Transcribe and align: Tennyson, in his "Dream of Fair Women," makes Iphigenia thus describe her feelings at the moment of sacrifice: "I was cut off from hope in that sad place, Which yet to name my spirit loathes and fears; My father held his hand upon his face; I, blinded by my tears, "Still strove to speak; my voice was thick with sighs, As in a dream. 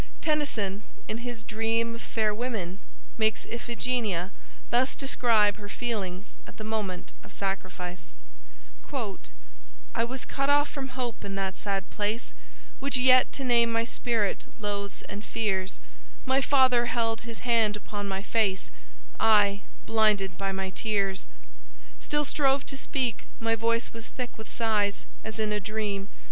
Tennyson, 0.19 0.81
in 1.07 1.19
his 1.19 1.43
"Dream 1.43 1.93
of 1.93 2.01
Fair 2.01 2.33
Women," 2.33 2.79
makes 3.19 3.45
Iphigenia 3.45 4.31
thus 4.71 4.95
describe 4.95 5.57
her 5.57 5.69
feelings 5.69 6.33
at 6.47 6.57
the 6.57 6.63
moment 6.63 7.13
of 7.23 7.31
sacrifice: 7.31 8.11
"I 8.91 10.03
was 10.03 10.25
cut 10.25 10.49
off 10.49 10.67
from 10.69 10.87
hope 10.87 11.23
in 11.23 11.35
that 11.35 11.55
sad 11.55 11.87
place, 11.91 12.33
Which 12.79 12.97
yet 12.97 13.31
to 13.33 13.43
name 13.43 13.71
my 13.71 13.83
spirit 13.83 14.45
loathes 14.59 15.03
and 15.03 15.23
fears; 15.23 15.79
My 16.25 16.41
father 16.41 16.87
held 16.87 17.21
his 17.21 17.41
hand 17.41 17.77
upon 17.77 18.09
his 18.09 18.25
face; 18.25 18.71
I, 19.19 19.61
blinded 19.85 20.35
by 20.35 20.51
my 20.51 20.71
tears, 20.71 21.27
"Still 21.99 22.25
strove 22.25 22.65
to 22.65 22.75
speak; 22.75 23.27
my 23.39 23.53
voice 23.53 23.93
was 23.93 24.07
thick 24.07 24.35
with 24.35 24.49
sighs, 24.51 25.05
As 25.23 25.37
in 25.37 25.51
a 25.51 25.59
dream. 25.59 26.07